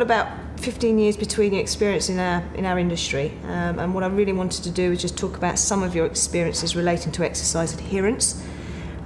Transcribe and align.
got 0.00 0.26
about 0.26 0.60
15 0.60 0.98
years 0.98 1.14
between 1.14 1.52
your 1.52 1.60
experience 1.60 2.08
in 2.08 2.18
our 2.18 2.42
in 2.54 2.64
our 2.64 2.78
industry, 2.78 3.32
um, 3.44 3.78
and 3.78 3.94
what 3.94 4.02
I 4.02 4.06
really 4.06 4.32
wanted 4.32 4.64
to 4.64 4.70
do 4.70 4.92
is 4.92 5.02
just 5.02 5.18
talk 5.18 5.36
about 5.36 5.58
some 5.58 5.82
of 5.82 5.94
your 5.94 6.06
experiences 6.06 6.74
relating 6.74 7.12
to 7.12 7.24
exercise 7.24 7.74
adherence. 7.74 8.42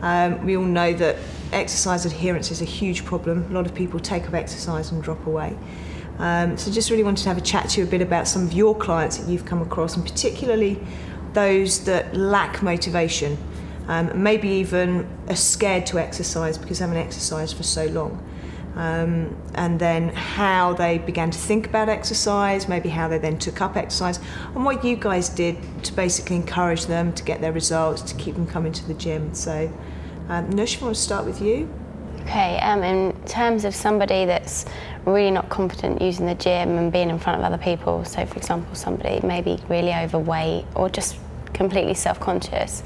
Um, 0.03 0.45
we 0.47 0.57
all 0.57 0.65
know 0.65 0.93
that 0.93 1.17
exercise 1.53 2.07
adherence 2.07 2.53
is 2.53 2.63
a 2.63 2.65
huge 2.65 3.05
problem. 3.05 3.45
A 3.51 3.55
lot 3.55 3.67
of 3.67 3.75
people 3.75 3.99
take 3.99 4.29
up 4.29 4.35
exercise 4.35 4.93
and 4.93 5.03
drop 5.03 5.27
away. 5.27 5.57
Um, 6.19 6.57
so 6.57 6.71
just 6.71 6.91
really 6.91 7.03
wanted 7.03 7.23
to 7.25 7.29
have 7.29 7.39
a 7.39 7.47
chat 7.53 7.71
to 7.71 7.81
you 7.81 7.87
a 7.89 7.91
bit 7.91 8.03
about 8.03 8.29
some 8.29 8.45
of 8.45 8.53
your 8.53 8.77
clients 8.77 9.17
that 9.17 9.29
you've 9.29 9.47
come 9.47 9.63
across, 9.63 9.97
and 9.97 10.05
particularly 10.05 10.79
those 11.33 11.85
that 11.87 12.15
lack 12.15 12.63
motivation, 12.63 13.37
um, 13.89 14.23
maybe 14.23 14.49
even 14.49 15.09
are 15.29 15.35
scared 15.35 15.87
to 15.87 15.99
exercise 15.99 16.57
because 16.57 16.79
they 16.79 16.85
haven't 16.85 17.03
exercised 17.03 17.57
for 17.57 17.65
so 17.65 17.87
long. 17.87 18.23
Um, 18.77 19.37
and 19.55 19.79
then 19.79 20.09
how 20.09 20.73
they 20.75 20.99
began 20.99 21.31
to 21.31 21.39
think 21.39 21.67
about 21.67 21.89
exercise, 21.89 22.69
maybe 22.69 22.89
how 22.89 23.07
they 23.07 23.19
then 23.19 23.39
took 23.39 23.61
up 23.61 23.77
exercise, 23.77 24.19
and 24.55 24.65
what 24.65 24.85
you 24.85 24.97
guys 24.97 25.29
did 25.29 25.57
to 25.85 25.93
basically 25.93 26.37
encourage 26.37 26.87
them 26.87 27.13
to 27.13 27.23
get 27.23 27.41
their 27.41 27.53
results, 27.53 28.03
to 28.03 28.15
keep 28.17 28.35
them 28.35 28.47
coming 28.47 28.73
to 28.73 28.87
the 28.87 28.95
gym. 28.95 29.33
So, 29.35 29.73
um, 30.29 30.51
Nush, 30.51 30.81
I 30.81 30.85
want 30.85 30.97
to 30.97 31.01
start 31.01 31.25
with 31.25 31.41
you. 31.41 31.73
Okay, 32.23 32.59
um, 32.61 32.83
in 32.83 33.13
terms 33.27 33.65
of 33.65 33.75
somebody 33.75 34.25
that's 34.25 34.65
really 35.05 35.31
not 35.31 35.51
confident 35.51 36.01
using 36.01 36.27
the 36.27 36.35
gym 36.35 36.79
and 36.79 36.91
being 36.91 37.11
in 37.11 37.19
front 37.19 37.39
of 37.39 37.45
other 37.45 37.63
people, 37.63 38.05
so 38.05 38.25
for 38.25 38.39
example, 38.39 38.75
somebody 38.75 39.25
maybe 39.25 39.61
really 39.69 39.93
overweight 39.93 40.65
or 40.75 40.89
just 40.89 41.17
completely 41.53 41.95
self 41.95 42.19
conscious, 42.19 42.83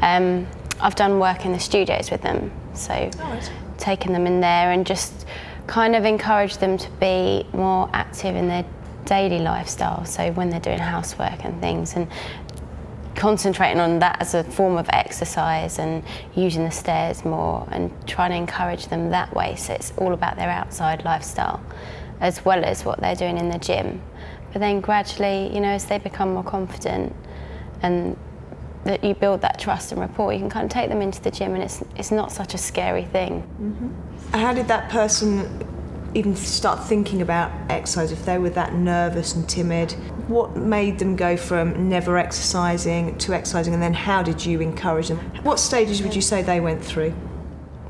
um, 0.00 0.46
I've 0.80 0.94
done 0.94 1.18
work 1.18 1.44
in 1.44 1.52
the 1.52 1.58
studios 1.58 2.10
with 2.10 2.22
them. 2.22 2.52
So, 2.74 3.10
Oh, 3.18 3.40
taking 3.78 4.12
them 4.12 4.26
in 4.26 4.40
there 4.40 4.72
and 4.72 4.86
just 4.86 5.26
kind 5.66 5.96
of 5.96 6.04
encourage 6.04 6.58
them 6.58 6.78
to 6.78 6.90
be 6.92 7.46
more 7.52 7.90
active 7.92 8.36
in 8.36 8.48
their 8.48 8.64
daily 9.04 9.38
lifestyle. 9.38 10.04
So, 10.04 10.32
when 10.32 10.50
they're 10.50 10.60
doing 10.60 10.78
housework 10.78 11.44
and 11.44 11.60
things, 11.60 11.94
and 11.94 12.08
concentrating 13.16 13.80
on 13.80 13.98
that 13.98 14.20
as 14.20 14.34
a 14.34 14.44
form 14.44 14.76
of 14.76 14.88
exercise 14.92 15.78
and 15.78 16.04
using 16.34 16.64
the 16.64 16.70
stairs 16.70 17.24
more 17.24 17.66
and 17.72 17.90
trying 18.06 18.30
to 18.30 18.36
encourage 18.36 18.86
them 18.88 19.10
that 19.10 19.34
way. 19.34 19.56
So 19.56 19.72
it's 19.72 19.92
all 19.96 20.12
about 20.12 20.36
their 20.36 20.50
outside 20.50 21.04
lifestyle 21.04 21.62
as 22.20 22.44
well 22.44 22.64
as 22.64 22.84
what 22.84 23.00
they're 23.00 23.16
doing 23.16 23.38
in 23.38 23.48
the 23.48 23.58
gym. 23.58 24.02
But 24.52 24.60
then 24.60 24.80
gradually, 24.80 25.52
you 25.52 25.60
know, 25.60 25.68
as 25.68 25.86
they 25.86 25.98
become 25.98 26.34
more 26.34 26.44
confident 26.44 27.14
and 27.82 28.16
that 28.86 29.04
you 29.04 29.14
build 29.14 29.40
that 29.42 29.58
trust 29.58 29.92
and 29.92 30.00
rapport, 30.00 30.32
you 30.32 30.38
can 30.38 30.50
kind 30.50 30.64
of 30.64 30.70
take 30.70 30.88
them 30.88 31.02
into 31.02 31.20
the 31.22 31.30
gym 31.30 31.54
and 31.54 31.62
it's, 31.62 31.82
it's 31.96 32.10
not 32.10 32.32
such 32.32 32.54
a 32.54 32.58
scary 32.58 33.04
thing. 33.04 33.42
Mm-hmm. 33.60 34.38
How 34.38 34.52
did 34.54 34.68
that 34.68 34.90
person 34.90 35.66
even 36.14 36.34
start 36.34 36.82
thinking 36.82 37.20
about 37.20 37.52
exercise 37.70 38.10
if 38.10 38.24
they 38.24 38.38
were 38.38 38.50
that 38.50 38.74
nervous 38.74 39.34
and 39.34 39.48
timid? 39.48 39.92
What 40.28 40.56
made 40.56 40.98
them 40.98 41.14
go 41.14 41.36
from 41.36 41.88
never 41.88 42.16
exercising 42.16 43.16
to 43.18 43.34
exercising, 43.34 43.74
and 43.74 43.82
then 43.82 43.94
how 43.94 44.22
did 44.22 44.44
you 44.44 44.60
encourage 44.60 45.08
them? 45.08 45.18
What 45.42 45.60
stages 45.60 46.02
would 46.02 46.14
you 46.14 46.22
say 46.22 46.42
they 46.42 46.60
went 46.60 46.82
through? 46.82 47.14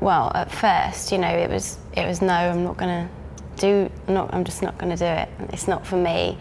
Well, 0.01 0.31
at 0.35 0.51
first, 0.51 1.11
you 1.11 1.17
know, 1.17 1.29
it 1.29 1.49
was 1.49 1.77
it 1.95 2.05
was 2.05 2.21
no, 2.21 2.33
I'm 2.33 2.63
not 2.63 2.77
gonna 2.77 3.09
do, 3.55 3.89
I'm 4.07 4.13
not, 4.13 4.33
I'm 4.33 4.43
just 4.43 4.61
not 4.61 4.77
gonna 4.77 4.97
do 4.97 5.05
it. 5.05 5.29
It's 5.53 5.67
not 5.67 5.87
for 5.87 5.97
me. 5.97 6.37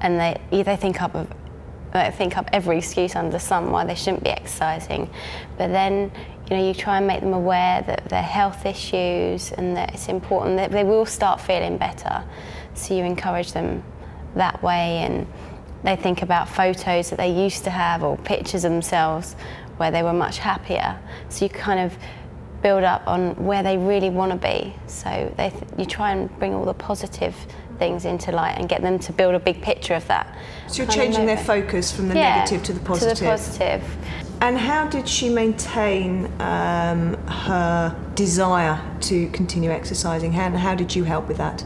And 0.00 0.18
they 0.18 0.40
they 0.50 0.76
think 0.76 1.00
up 1.00 1.14
of 1.14 1.28
they 1.92 2.10
think 2.10 2.36
up 2.36 2.48
every 2.52 2.78
excuse 2.78 3.16
under 3.16 3.30
the 3.30 3.40
sun 3.40 3.70
why 3.70 3.84
they 3.84 3.94
shouldn't 3.94 4.24
be 4.24 4.30
exercising. 4.30 5.10
But 5.56 5.68
then, 5.68 6.10
you 6.50 6.56
know, 6.56 6.66
you 6.66 6.74
try 6.74 6.98
and 6.98 7.06
make 7.06 7.20
them 7.20 7.32
aware 7.32 7.82
that 7.82 8.08
their 8.08 8.22
health 8.22 8.66
issues 8.66 9.52
and 9.52 9.76
that 9.76 9.94
it's 9.94 10.08
important 10.08 10.56
that 10.56 10.70
they 10.70 10.84
will 10.84 11.06
start 11.06 11.40
feeling 11.40 11.78
better. 11.78 12.24
So 12.74 12.94
you 12.94 13.04
encourage 13.04 13.52
them 13.52 13.82
that 14.34 14.62
way 14.62 14.98
and 14.98 15.26
they 15.82 15.96
think 15.96 16.22
about 16.22 16.48
photos 16.48 17.10
that 17.10 17.16
they 17.16 17.30
used 17.30 17.64
to 17.64 17.70
have 17.70 18.02
or 18.02 18.16
pictures 18.18 18.64
of 18.64 18.72
themselves 18.72 19.34
where 19.76 19.90
they 19.90 20.02
were 20.02 20.12
much 20.12 20.38
happier. 20.38 20.98
So 21.28 21.44
you 21.44 21.48
kind 21.48 21.80
of 21.80 21.96
build 22.66 22.82
up 22.82 23.06
on 23.06 23.20
where 23.36 23.62
they 23.62 23.78
really 23.78 24.10
want 24.10 24.32
to 24.32 24.36
be. 24.36 24.74
So 24.88 25.32
they 25.36 25.50
th- 25.50 25.62
you 25.78 25.86
try 25.86 26.10
and 26.10 26.36
bring 26.40 26.52
all 26.52 26.64
the 26.64 26.74
positive 26.74 27.36
things 27.78 28.04
into 28.04 28.32
light 28.32 28.58
and 28.58 28.68
get 28.68 28.82
them 28.82 28.98
to 28.98 29.12
build 29.12 29.36
a 29.36 29.38
big 29.38 29.62
picture 29.62 29.94
of 29.94 30.04
that. 30.08 30.36
So 30.66 30.82
you're 30.82 30.90
changing 30.90 31.26
their 31.26 31.36
focus 31.36 31.92
from 31.92 32.08
the 32.08 32.16
Yeah, 32.16 32.38
negative 32.38 32.64
to 32.64 32.72
the 32.72 32.80
positive. 32.80 33.18
To 33.18 33.22
the 33.22 33.30
positive. 33.30 33.84
And 34.40 34.58
how 34.58 34.88
did 34.88 35.08
she 35.08 35.28
maintain 35.28 36.24
um, 36.40 37.14
her 37.28 37.94
desire 38.16 38.76
to 39.02 39.28
continue 39.28 39.70
exercising? 39.70 40.32
How, 40.32 40.50
how 40.50 40.74
did 40.74 40.96
you 40.96 41.04
help 41.04 41.28
with 41.28 41.36
that? 41.36 41.64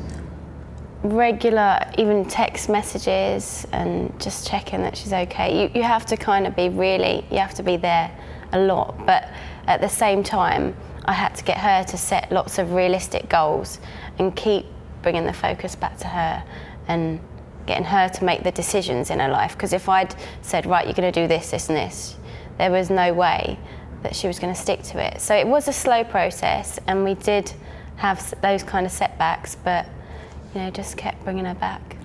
regular, 1.02 1.80
even 1.96 2.26
text 2.26 2.68
messages 2.68 3.66
and 3.72 4.12
just 4.20 4.46
checking 4.46 4.82
that 4.82 4.94
she's 4.94 5.14
okay. 5.14 5.62
You, 5.62 5.70
you 5.76 5.82
have 5.82 6.04
to 6.04 6.16
kind 6.18 6.46
of 6.46 6.54
be 6.54 6.68
really, 6.68 7.24
you 7.30 7.38
have 7.38 7.54
to 7.54 7.62
be 7.62 7.78
there 7.78 8.10
a 8.52 8.58
lot. 8.58 9.06
But 9.06 9.30
at 9.66 9.80
the 9.80 9.88
same 9.88 10.22
time, 10.22 10.74
I 11.04 11.12
had 11.12 11.34
to 11.36 11.44
get 11.44 11.58
her 11.58 11.84
to 11.84 11.96
set 11.96 12.30
lots 12.30 12.58
of 12.58 12.72
realistic 12.72 13.28
goals 13.28 13.80
and 14.18 14.34
keep 14.34 14.66
bringing 15.02 15.24
the 15.24 15.32
focus 15.32 15.74
back 15.74 15.96
to 15.98 16.06
her 16.06 16.44
and 16.88 17.20
getting 17.66 17.84
her 17.84 18.08
to 18.08 18.24
make 18.24 18.42
the 18.42 18.52
decisions 18.52 19.10
in 19.10 19.20
her 19.20 19.28
life. 19.28 19.52
Because 19.52 19.72
if 19.72 19.88
I'd 19.88 20.14
said, 20.42 20.66
right, 20.66 20.84
you're 20.86 20.94
going 20.94 21.10
to 21.10 21.20
do 21.22 21.26
this, 21.26 21.50
this, 21.50 21.68
and 21.68 21.76
this, 21.76 22.16
there 22.58 22.70
was 22.70 22.90
no 22.90 23.12
way 23.12 23.58
that 24.02 24.16
she 24.16 24.26
was 24.26 24.38
going 24.38 24.52
to 24.52 24.60
stick 24.60 24.82
to 24.82 24.98
it. 24.98 25.20
So 25.20 25.34
it 25.34 25.46
was 25.46 25.68
a 25.68 25.72
slow 25.72 26.04
process, 26.04 26.78
and 26.86 27.04
we 27.04 27.14
did 27.14 27.52
have 27.96 28.34
those 28.40 28.62
kind 28.62 28.86
of 28.86 28.92
setbacks, 28.92 29.56
but 29.56 29.86
you 30.54 30.60
know, 30.60 30.70
just 30.70 30.96
kept 30.96 31.22
bringing 31.22 31.44
her 31.44 31.54
back. 31.54 31.96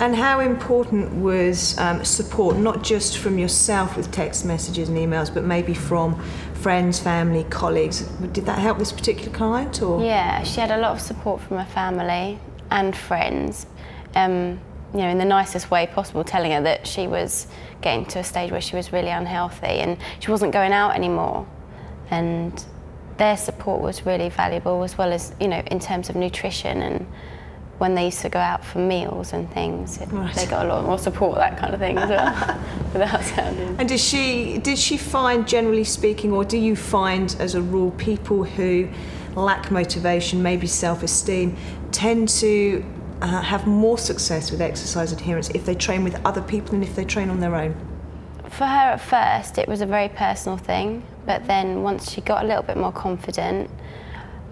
And 0.00 0.16
how 0.16 0.40
important 0.40 1.12
was 1.16 1.78
um, 1.78 2.02
support, 2.06 2.56
not 2.56 2.82
just 2.82 3.18
from 3.18 3.38
yourself 3.38 3.98
with 3.98 4.10
text 4.10 4.46
messages 4.46 4.88
and 4.88 4.96
emails, 4.96 5.32
but 5.32 5.44
maybe 5.44 5.74
from 5.74 6.18
friends, 6.54 6.98
family, 6.98 7.44
colleagues? 7.44 8.00
Did 8.32 8.46
that 8.46 8.58
help 8.58 8.78
this 8.78 8.92
particular 8.92 9.30
client? 9.30 9.82
Or 9.82 10.02
Yeah, 10.02 10.42
she 10.42 10.58
had 10.58 10.70
a 10.70 10.78
lot 10.78 10.92
of 10.92 11.02
support 11.02 11.42
from 11.42 11.58
her 11.58 11.66
family 11.66 12.38
and 12.70 12.96
friends. 12.96 13.66
Um, 14.14 14.58
you 14.94 15.00
know, 15.00 15.08
in 15.08 15.18
the 15.18 15.24
nicest 15.26 15.70
way 15.70 15.86
possible, 15.86 16.24
telling 16.24 16.52
her 16.52 16.62
that 16.62 16.86
she 16.86 17.06
was 17.06 17.46
getting 17.82 18.06
to 18.06 18.20
a 18.20 18.24
stage 18.24 18.50
where 18.50 18.60
she 18.60 18.76
was 18.76 18.94
really 18.94 19.10
unhealthy 19.10 19.66
and 19.66 19.98
she 20.18 20.30
wasn't 20.30 20.52
going 20.52 20.72
out 20.72 20.96
anymore. 20.96 21.46
And 22.10 22.64
their 23.18 23.36
support 23.36 23.82
was 23.82 24.06
really 24.06 24.30
valuable, 24.30 24.82
as 24.82 24.96
well 24.96 25.12
as 25.12 25.34
you 25.38 25.46
know, 25.46 25.62
in 25.66 25.78
terms 25.78 26.08
of 26.08 26.16
nutrition 26.16 26.80
and 26.80 27.06
when 27.80 27.94
they 27.94 28.04
used 28.04 28.20
to 28.20 28.28
go 28.28 28.38
out 28.38 28.62
for 28.62 28.78
meals 28.78 29.32
and 29.32 29.50
things, 29.52 29.98
it- 30.02 30.12
Right. 30.12 30.34
they 30.34 30.44
got 30.44 30.66
a 30.66 30.68
lot 30.68 30.84
more 30.84 30.98
support, 30.98 31.36
that 31.38 31.56
kind 31.56 31.72
of 31.72 31.80
thing 31.80 31.96
as 31.96 32.10
well, 32.10 32.58
without 32.92 33.22
sounding. 33.24 33.74
And 33.78 33.88
did 33.88 33.98
she 34.00 34.58
did 34.58 34.78
she 34.78 34.98
find, 34.98 35.48
generally 35.48 35.84
speaking, 35.84 36.30
or 36.30 36.44
do 36.44 36.58
you 36.58 36.76
find, 36.76 37.34
as 37.40 37.54
a 37.54 37.62
rule, 37.62 37.90
people 37.92 38.44
who 38.44 38.86
lack 39.34 39.70
motivation, 39.70 40.42
maybe 40.42 40.66
self-esteem, 40.66 41.56
tend 41.90 42.28
to 42.28 42.84
uh, 43.22 43.40
have 43.40 43.66
more 43.66 43.96
success 43.96 44.50
with 44.50 44.60
exercise 44.60 45.10
adherence 45.12 45.48
if 45.50 45.64
they 45.64 45.74
train 45.74 46.04
with 46.04 46.20
other 46.26 46.42
people 46.42 46.72
than 46.72 46.82
if 46.82 46.94
they 46.94 47.04
train 47.04 47.30
on 47.30 47.40
their 47.40 47.54
own? 47.54 47.74
For 48.50 48.66
her 48.66 48.92
at 48.96 49.00
first, 49.00 49.56
it 49.56 49.66
was 49.68 49.80
a 49.80 49.86
very 49.86 50.08
personal 50.10 50.58
thing, 50.58 51.02
but 51.24 51.46
then 51.46 51.82
once 51.82 52.10
she 52.12 52.20
got 52.20 52.44
a 52.44 52.46
little 52.46 52.62
bit 52.62 52.76
more 52.76 52.92
confident, 52.92 53.70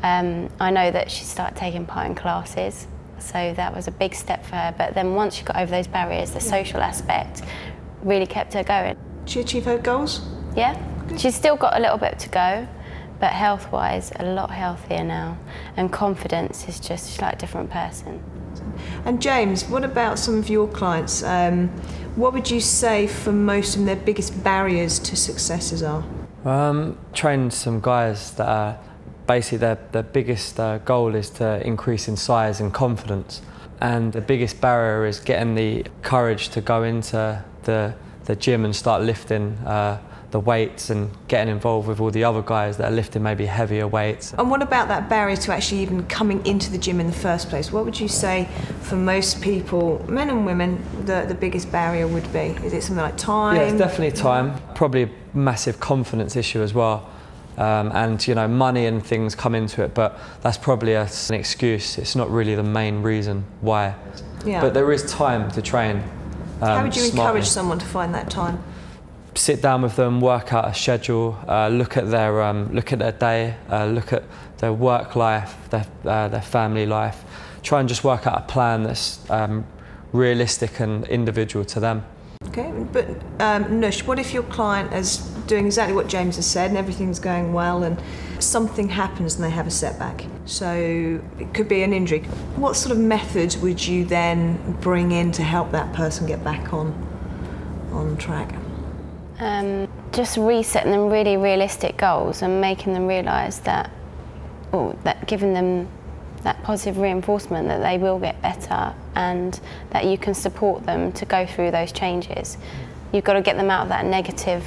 um, 0.02 0.48
I 0.60 0.70
know 0.70 0.90
that 0.90 1.10
she 1.10 1.24
started 1.24 1.56
taking 1.56 1.84
part 1.84 2.06
in 2.06 2.14
classes, 2.14 2.86
so 3.20 3.54
that 3.54 3.74
was 3.74 3.88
a 3.88 3.90
big 3.90 4.14
step 4.14 4.44
for 4.44 4.56
her. 4.56 4.74
But 4.76 4.94
then 4.94 5.14
once 5.14 5.34
she 5.34 5.44
got 5.44 5.56
over 5.56 5.70
those 5.70 5.86
barriers, 5.86 6.32
the 6.32 6.40
social 6.40 6.80
aspect 6.80 7.42
really 8.02 8.26
kept 8.26 8.54
her 8.54 8.62
going. 8.62 8.96
Did 9.24 9.30
she 9.30 9.40
achieve 9.40 9.64
her 9.64 9.78
goals? 9.78 10.20
Yeah, 10.56 10.80
she's 11.16 11.34
still 11.34 11.56
got 11.56 11.76
a 11.76 11.80
little 11.80 11.98
bit 11.98 12.18
to 12.20 12.28
go, 12.28 12.66
but 13.20 13.32
health 13.32 13.70
wise, 13.72 14.12
a 14.16 14.24
lot 14.24 14.50
healthier 14.50 15.04
now. 15.04 15.38
And 15.76 15.92
confidence 15.92 16.68
is 16.68 16.80
just 16.80 17.10
she's 17.10 17.20
like 17.20 17.34
a 17.34 17.38
different 17.38 17.70
person. 17.70 18.22
And 19.04 19.20
James, 19.20 19.64
what 19.64 19.84
about 19.84 20.18
some 20.18 20.38
of 20.38 20.48
your 20.48 20.68
clients? 20.68 21.22
Um, 21.22 21.68
what 22.16 22.32
would 22.32 22.50
you 22.50 22.60
say 22.60 23.06
for 23.06 23.32
most 23.32 23.76
of 23.76 23.84
their 23.84 23.96
biggest 23.96 24.42
barriers 24.42 24.98
to 25.00 25.16
successes 25.16 25.82
are? 25.82 26.04
Um, 26.44 26.98
trained 27.12 27.52
some 27.52 27.80
guys 27.80 28.32
that 28.32 28.48
are 28.48 28.78
basically 29.28 29.58
their, 29.58 29.78
their 29.92 30.02
biggest 30.02 30.58
uh, 30.58 30.78
goal 30.78 31.14
is 31.14 31.30
to 31.30 31.64
increase 31.64 32.08
in 32.08 32.16
size 32.16 32.60
and 32.60 32.74
confidence. 32.74 33.42
And 33.80 34.12
the 34.12 34.20
biggest 34.20 34.60
barrier 34.60 35.06
is 35.06 35.20
getting 35.20 35.54
the 35.54 35.86
courage 36.02 36.48
to 36.48 36.60
go 36.60 36.82
into 36.82 37.44
the, 37.62 37.94
the 38.24 38.34
gym 38.34 38.64
and 38.64 38.74
start 38.74 39.02
lifting 39.02 39.56
uh, 39.58 40.00
the 40.30 40.40
weights 40.40 40.90
and 40.90 41.10
getting 41.28 41.52
involved 41.52 41.88
with 41.88 42.00
all 42.00 42.10
the 42.10 42.24
other 42.24 42.42
guys 42.42 42.76
that 42.78 42.90
are 42.90 42.94
lifting 42.94 43.22
maybe 43.22 43.46
heavier 43.46 43.86
weights. 43.86 44.34
And 44.34 44.50
what 44.50 44.62
about 44.62 44.88
that 44.88 45.08
barrier 45.08 45.36
to 45.36 45.52
actually 45.54 45.80
even 45.80 46.06
coming 46.06 46.44
into 46.44 46.70
the 46.70 46.78
gym 46.78 46.98
in 46.98 47.06
the 47.06 47.12
first 47.12 47.48
place? 47.48 47.70
What 47.70 47.84
would 47.84 48.00
you 48.00 48.08
say 48.08 48.48
for 48.82 48.96
most 48.96 49.40
people, 49.40 50.04
men 50.08 50.28
and 50.28 50.44
women, 50.44 50.82
the, 51.04 51.24
the 51.28 51.34
biggest 51.34 51.70
barrier 51.70 52.08
would 52.08 52.30
be? 52.32 52.56
Is 52.64 52.72
it 52.72 52.82
something 52.82 53.02
like 53.02 53.16
time? 53.16 53.56
Yeah, 53.56 53.62
it's 53.62 53.78
definitely 53.78 54.18
time. 54.18 54.60
Probably 54.74 55.04
a 55.04 55.10
massive 55.34 55.80
confidence 55.80 56.34
issue 56.36 56.62
as 56.62 56.74
well. 56.74 57.08
Um, 57.58 57.90
and 57.92 58.24
you 58.26 58.34
know, 58.34 58.46
money 58.46 58.86
and 58.86 59.04
things 59.04 59.34
come 59.34 59.54
into 59.54 59.82
it, 59.82 59.92
but 59.92 60.18
that's 60.42 60.56
probably 60.56 60.92
a, 60.92 61.08
an 61.28 61.34
excuse. 61.34 61.98
It's 61.98 62.14
not 62.14 62.30
really 62.30 62.54
the 62.54 62.62
main 62.62 63.02
reason 63.02 63.44
why. 63.60 63.94
Yeah. 64.46 64.60
But 64.60 64.74
there 64.74 64.90
is 64.92 65.10
time 65.10 65.50
to 65.50 65.60
train. 65.60 65.96
Um, 66.60 66.68
How 66.68 66.82
would 66.84 66.94
you 66.94 67.02
smartly. 67.02 67.20
encourage 67.20 67.48
someone 67.48 67.78
to 67.78 67.86
find 67.86 68.14
that 68.14 68.30
time? 68.30 68.62
sit 69.38 69.62
down 69.62 69.82
with 69.82 69.96
them, 69.96 70.20
work 70.20 70.52
out 70.52 70.66
a 70.66 70.74
schedule, 70.74 71.38
uh, 71.48 71.68
look 71.68 71.96
at 71.96 72.10
their 72.10 72.42
um, 72.42 72.72
look 72.72 72.92
at 72.92 72.98
their 72.98 73.12
day, 73.12 73.54
uh, 73.70 73.86
look 73.86 74.12
at 74.12 74.24
their 74.58 74.72
work 74.72 75.16
life, 75.16 75.56
their 75.70 75.86
uh, 76.04 76.28
their 76.28 76.42
family 76.42 76.86
life. 76.86 77.24
Try 77.62 77.80
and 77.80 77.88
just 77.88 78.04
work 78.04 78.26
out 78.26 78.38
a 78.38 78.42
plan 78.42 78.82
that's 78.82 79.28
um, 79.30 79.64
realistic 80.12 80.80
and 80.80 81.06
individual 81.06 81.64
to 81.66 81.80
them. 81.80 82.04
Okay, 82.58 82.72
but 82.92 83.08
um, 83.40 83.80
Nush, 83.80 84.04
what 84.04 84.18
if 84.18 84.34
your 84.34 84.42
client 84.44 84.92
is 84.92 85.18
doing 85.46 85.66
exactly 85.66 85.94
what 85.94 86.08
James 86.08 86.36
has 86.36 86.46
said 86.46 86.70
and 86.70 86.76
everything's 86.76 87.20
going 87.20 87.52
well 87.52 87.84
and 87.84 88.02
something 88.40 88.88
happens 88.88 89.36
and 89.36 89.44
they 89.44 89.50
have 89.50 89.68
a 89.68 89.70
setback? 89.70 90.24
So 90.44 91.20
it 91.38 91.54
could 91.54 91.68
be 91.68 91.82
an 91.82 91.92
injury. 91.92 92.20
What 92.56 92.74
sort 92.74 92.90
of 92.92 92.98
methods 92.98 93.56
would 93.58 93.86
you 93.86 94.04
then 94.04 94.72
bring 94.80 95.12
in 95.12 95.30
to 95.32 95.42
help 95.42 95.70
that 95.70 95.92
person 95.92 96.26
get 96.26 96.42
back 96.42 96.72
on 96.72 96.92
on 97.92 98.16
track? 98.16 98.52
Um, 99.38 99.88
just 100.10 100.36
resetting 100.36 100.90
them 100.90 101.10
really 101.10 101.36
realistic 101.36 101.96
goals 101.96 102.42
and 102.42 102.60
making 102.60 102.92
them 102.92 103.06
realise 103.06 103.58
that, 103.60 103.90
or 104.72 104.96
that 105.04 105.28
giving 105.28 105.54
them 105.54 105.88
that 106.42 106.62
positive 106.62 106.98
reinforcement 106.98 107.68
that 107.68 107.82
they 107.82 107.98
will 107.98 108.18
get 108.18 108.40
better 108.42 108.94
and 109.14 109.60
that 109.90 110.04
you 110.04 110.16
can 110.18 110.34
support 110.34 110.84
them 110.86 111.12
to 111.12 111.24
go 111.24 111.46
through 111.46 111.70
those 111.70 111.92
changes. 111.92 112.58
You've 113.12 113.24
got 113.24 113.34
to 113.34 113.42
get 113.42 113.56
them 113.56 113.70
out 113.70 113.82
of 113.82 113.88
that 113.88 114.04
negative 114.04 114.64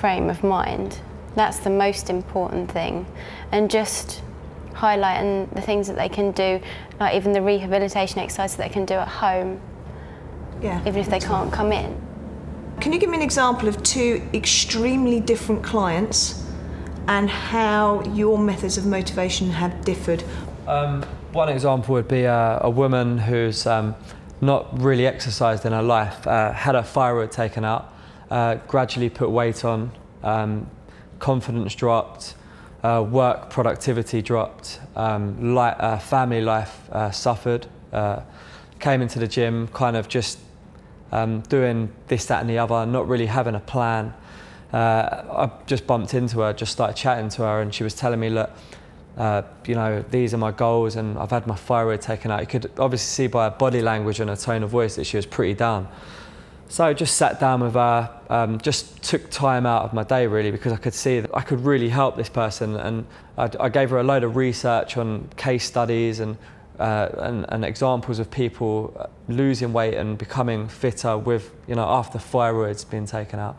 frame 0.00 0.30
of 0.30 0.42
mind. 0.42 0.98
That's 1.34 1.58
the 1.58 1.70
most 1.70 2.10
important 2.10 2.70
thing. 2.70 3.06
And 3.52 3.70
just 3.70 4.22
highlighting 4.72 5.52
the 5.54 5.60
things 5.60 5.86
that 5.88 5.96
they 5.96 6.08
can 6.08 6.32
do, 6.32 6.60
like 7.00 7.14
even 7.14 7.32
the 7.32 7.42
rehabilitation 7.42 8.18
exercises 8.18 8.56
they 8.56 8.68
can 8.68 8.84
do 8.84 8.94
at 8.94 9.08
home, 9.08 9.60
Yeah. 10.60 10.80
even 10.80 10.96
if 10.96 11.08
they 11.08 11.20
can't 11.20 11.52
come 11.52 11.72
in. 11.72 12.00
Can 12.80 12.92
you 12.92 12.98
give 12.98 13.08
me 13.08 13.16
an 13.16 13.22
example 13.22 13.68
of 13.68 13.82
two 13.82 14.22
extremely 14.34 15.20
different 15.20 15.62
clients 15.62 16.42
and 17.08 17.30
how 17.30 18.02
your 18.14 18.38
methods 18.38 18.78
of 18.78 18.86
motivation 18.86 19.50
have 19.50 19.84
differed? 19.84 20.24
Um, 20.66 21.02
one 21.32 21.48
example 21.48 21.94
would 21.94 22.08
be 22.08 22.24
a, 22.24 22.58
a 22.62 22.70
woman 22.70 23.18
who's 23.18 23.66
um, 23.66 23.94
not 24.40 24.80
really 24.80 25.06
exercised 25.06 25.64
in 25.64 25.72
her 25.72 25.82
life, 25.82 26.26
uh, 26.26 26.52
had 26.52 26.74
her 26.74 26.82
thyroid 26.82 27.30
taken 27.30 27.64
out, 27.64 27.92
uh, 28.30 28.56
gradually 28.66 29.08
put 29.08 29.30
weight 29.30 29.64
on, 29.64 29.92
um, 30.22 30.68
confidence 31.18 31.74
dropped, 31.74 32.34
uh, 32.82 33.04
work 33.08 33.50
productivity 33.50 34.20
dropped, 34.22 34.80
um, 34.96 35.54
li- 35.54 35.60
uh, 35.60 35.98
family 35.98 36.40
life 36.40 36.90
uh, 36.92 37.10
suffered, 37.10 37.66
uh, 37.92 38.20
came 38.78 39.00
into 39.00 39.18
the 39.18 39.28
gym 39.28 39.68
kind 39.68 39.96
of 39.96 40.08
just 40.08 40.38
um, 41.12 41.40
doing 41.42 41.90
this, 42.08 42.26
that, 42.26 42.40
and 42.40 42.50
the 42.50 42.58
other, 42.58 42.84
not 42.84 43.08
really 43.08 43.26
having 43.26 43.54
a 43.54 43.60
plan. 43.60 44.12
Uh, 44.72 44.76
I 44.76 45.50
just 45.66 45.86
bumped 45.86 46.14
into 46.14 46.40
her, 46.40 46.52
just 46.52 46.72
started 46.72 46.96
chatting 46.96 47.28
to 47.30 47.42
her, 47.42 47.60
and 47.60 47.74
she 47.74 47.84
was 47.84 47.94
telling 47.94 48.20
me, 48.20 48.30
look, 48.30 48.50
uh, 49.16 49.42
you 49.66 49.74
know, 49.74 50.04
these 50.10 50.34
are 50.34 50.38
my 50.38 50.52
goals, 50.52 50.96
and 50.96 51.18
I've 51.18 51.30
had 51.30 51.46
my 51.46 51.54
thyroid 51.54 52.00
taken 52.00 52.30
out. 52.30 52.40
You 52.40 52.46
could 52.46 52.70
obviously 52.78 53.24
see 53.24 53.26
by 53.28 53.44
her 53.44 53.56
body 53.56 53.80
language 53.80 54.20
and 54.20 54.28
her 54.28 54.36
tone 54.36 54.62
of 54.62 54.70
voice 54.70 54.96
that 54.96 55.04
she 55.04 55.16
was 55.16 55.26
pretty 55.26 55.54
down. 55.54 55.88
So 56.68 56.84
I 56.84 56.94
just 56.94 57.16
sat 57.16 57.38
down 57.38 57.60
with 57.60 57.74
her, 57.74 58.10
um, 58.28 58.58
just 58.58 59.02
took 59.02 59.30
time 59.30 59.66
out 59.66 59.84
of 59.84 59.92
my 59.92 60.02
day 60.02 60.26
really 60.26 60.50
because 60.50 60.72
I 60.72 60.76
could 60.76 60.94
see 60.94 61.20
that 61.20 61.30
I 61.32 61.40
could 61.40 61.60
really 61.60 61.88
help 61.88 62.16
this 62.16 62.28
person, 62.28 62.76
and 62.76 63.06
I, 63.38 63.48
I 63.60 63.68
gave 63.68 63.90
her 63.90 63.98
a 63.98 64.02
load 64.02 64.24
of 64.24 64.34
research 64.34 64.96
on 64.96 65.28
case 65.36 65.64
studies 65.64 66.20
and 66.20 66.36
uh, 66.78 67.08
and, 67.18 67.46
and 67.48 67.64
examples 67.64 68.18
of 68.18 68.30
people 68.30 68.94
uh, 68.98 69.06
losing 69.28 69.72
weight 69.72 69.94
and 69.94 70.18
becoming 70.18 70.68
fitter 70.68 71.16
with, 71.16 71.50
you 71.66 71.74
know, 71.74 71.86
after 71.86 72.18
thyroid's 72.18 72.84
been 72.84 73.06
taken 73.06 73.38
out. 73.38 73.56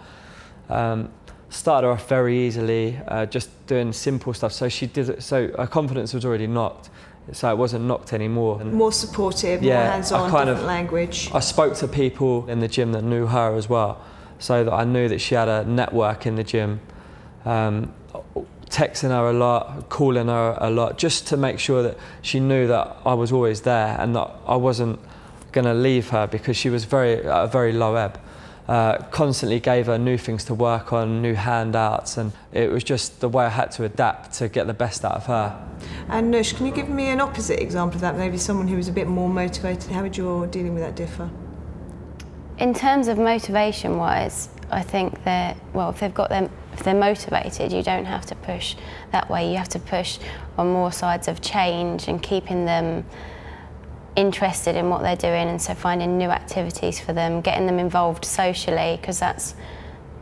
Um, 0.69 1.09
started 1.49 1.87
off 1.87 2.09
very 2.09 2.37
easily, 2.45 2.99
uh, 3.07 3.25
just 3.25 3.49
doing 3.67 3.93
simple 3.93 4.33
stuff. 4.33 4.51
So 4.51 4.67
she 4.67 4.85
did 4.85 5.09
it, 5.09 5.23
so 5.23 5.47
her 5.57 5.67
confidence 5.67 6.13
was 6.13 6.25
already 6.25 6.45
knocked, 6.47 6.89
so 7.31 7.49
it 7.49 7.57
wasn't 7.57 7.85
knocked 7.85 8.11
anymore. 8.11 8.59
And 8.59 8.73
More 8.73 8.91
supportive, 8.91 9.63
Yeah, 9.63 9.75
more 9.83 9.91
hands-on, 9.91 10.29
kind 10.29 10.47
different 10.47 10.59
of- 10.59 10.65
language. 10.65 11.31
I 11.33 11.39
spoke 11.39 11.73
to 11.75 11.87
people 11.87 12.45
in 12.49 12.59
the 12.59 12.67
gym 12.67 12.91
that 12.91 13.03
knew 13.03 13.27
her 13.27 13.55
as 13.55 13.69
well, 13.69 13.99
so 14.39 14.65
that 14.65 14.73
I 14.73 14.83
knew 14.83 15.07
that 15.07 15.21
she 15.21 15.35
had 15.35 15.47
a 15.47 15.63
network 15.63 16.25
in 16.25 16.35
the 16.35 16.43
gym. 16.43 16.81
Um, 17.45 17.93
texting 18.69 19.09
her 19.11 19.29
a 19.29 19.33
lot, 19.33 19.87
calling 19.87 20.27
her 20.27 20.57
a 20.59 20.69
lot, 20.69 20.97
just 20.97 21.27
to 21.27 21.37
make 21.37 21.59
sure 21.59 21.81
that 21.81 21.97
she 22.21 22.41
knew 22.41 22.67
that 22.67 22.97
I 23.05 23.13
was 23.13 23.31
always 23.31 23.61
there 23.61 23.95
and 23.97 24.13
that 24.17 24.29
I 24.45 24.57
wasn't 24.57 24.99
going 25.53 25.63
to 25.63 25.73
leave 25.73 26.09
her 26.09 26.27
because 26.27 26.57
she 26.57 26.69
was 26.69 26.83
very 26.83 27.25
at 27.25 27.43
a 27.45 27.47
very 27.47 27.71
low 27.71 27.95
ebb. 27.95 28.19
Uh, 28.67 28.97
constantly 29.11 29.61
gave 29.61 29.85
her 29.85 29.97
new 29.97 30.17
things 30.17 30.43
to 30.43 30.53
work 30.53 30.91
on, 30.91 31.21
new 31.21 31.33
handouts, 31.33 32.17
and 32.17 32.33
it 32.51 32.69
was 32.69 32.83
just 32.83 33.21
the 33.21 33.29
way 33.29 33.45
I 33.45 33.49
had 33.49 33.71
to 33.71 33.85
adapt 33.85 34.33
to 34.39 34.49
get 34.49 34.67
the 34.67 34.73
best 34.73 35.05
out 35.05 35.13
of 35.13 35.25
her. 35.27 35.57
And 36.09 36.33
Nush, 36.33 36.53
can 36.53 36.65
you 36.65 36.73
give 36.73 36.89
me 36.89 37.07
an 37.07 37.21
opposite 37.21 37.61
example 37.61 37.95
of 37.95 38.01
that? 38.01 38.17
Maybe 38.17 38.37
someone 38.37 38.67
who 38.67 38.75
was 38.75 38.89
a 38.89 38.91
bit 38.91 39.07
more 39.07 39.29
motivated. 39.29 39.91
How 39.91 40.01
would 40.01 40.17
your 40.17 40.47
dealing 40.47 40.73
with 40.73 40.83
that 40.83 40.97
differ? 40.97 41.29
In 42.57 42.73
terms 42.73 43.07
of 43.07 43.17
motivation 43.17 43.97
wise, 43.97 44.49
I 44.69 44.81
think 44.81 45.23
that 45.23 45.55
well, 45.73 45.89
if 45.91 45.99
they've 46.01 46.13
got 46.13 46.29
them, 46.29 46.49
if 46.73 46.83
they're 46.83 46.93
motivated, 46.93 47.71
you 47.71 47.83
don't 47.83 48.05
have 48.05 48.25
to 48.25 48.35
push 48.35 48.75
that 49.11 49.29
way. 49.29 49.49
You 49.49 49.57
have 49.57 49.69
to 49.69 49.79
push 49.79 50.19
on 50.57 50.67
more 50.73 50.91
sides 50.91 51.29
of 51.29 51.39
change 51.39 52.09
and 52.09 52.21
keeping 52.21 52.65
them 52.65 53.05
interested 54.17 54.75
in 54.75 54.89
what 54.89 55.01
they're 55.03 55.15
doing, 55.15 55.47
and 55.47 55.61
so 55.61 55.73
finding 55.73 56.17
new 56.17 56.29
activities 56.29 56.99
for 56.99 57.13
them, 57.13 57.39
getting 57.39 57.67
them 57.67 57.79
involved 57.79 58.25
socially, 58.25 58.97
because 58.99 59.19
that's 59.19 59.55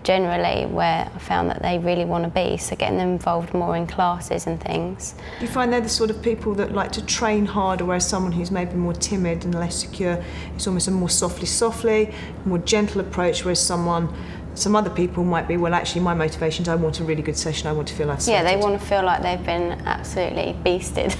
generally 0.03 0.67
where 0.67 1.09
I 1.11 1.17
found 1.17 1.49
that 1.49 1.63
they 1.63 1.79
really 1.79 2.05
want 2.05 2.25
to 2.25 2.29
be. 2.29 2.57
So 2.57 2.75
getting 2.75 2.99
them 2.99 3.09
involved 3.09 3.55
more 3.55 3.75
in 3.75 3.87
classes 3.87 4.45
and 4.45 4.61
things. 4.61 5.15
You 5.41 5.47
find 5.47 5.73
they're 5.73 5.81
the 5.81 5.89
sort 5.89 6.11
of 6.11 6.21
people 6.21 6.53
that 6.55 6.73
like 6.73 6.91
to 6.91 7.05
train 7.05 7.47
harder, 7.47 7.85
whereas 7.85 8.07
someone 8.07 8.31
who's 8.31 8.51
maybe 8.51 8.75
more 8.75 8.93
timid 8.93 9.45
and 9.45 9.55
less 9.55 9.75
secure, 9.75 10.23
it's 10.55 10.67
almost 10.67 10.87
a 10.87 10.91
more 10.91 11.09
softly, 11.09 11.47
softly, 11.47 12.13
more 12.45 12.59
gentle 12.59 13.01
approach, 13.01 13.43
whereas 13.43 13.59
someone, 13.59 14.13
some 14.55 14.75
other 14.75 14.89
people 14.89 15.23
might 15.23 15.47
be, 15.47 15.57
well, 15.57 15.73
actually, 15.73 16.01
my 16.01 16.13
motivations, 16.13 16.67
I 16.67 16.75
want 16.75 16.99
a 16.99 17.03
really 17.03 17.21
good 17.21 17.37
session, 17.37 17.67
I 17.67 17.73
want 17.73 17.87
to 17.89 17.93
feel 17.93 18.07
like 18.07 18.25
Yeah, 18.25 18.43
they 18.43 18.55
want 18.55 18.79
to 18.79 18.85
feel 18.85 19.03
like 19.03 19.21
they've 19.21 19.45
been 19.45 19.73
absolutely 19.85 20.55
beasted. 20.63 21.15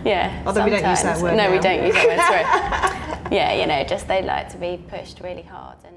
yeah. 0.04 0.42
Although 0.46 0.62
oh, 0.62 0.64
we 0.64 0.70
don't 0.70 0.90
use 0.90 1.02
that 1.02 1.20
word 1.22 1.36
No, 1.36 1.50
we 1.50 1.58
don't 1.58 1.84
use 1.84 1.94
that 1.94 2.06
word. 2.06 3.20
Sorry. 3.22 3.32
yeah, 3.36 3.52
you 3.54 3.66
know, 3.66 3.84
just 3.84 4.08
they 4.08 4.22
like 4.22 4.48
to 4.50 4.58
be 4.58 4.82
pushed 4.88 5.20
really 5.20 5.42
hard 5.42 5.78
and 5.84 5.96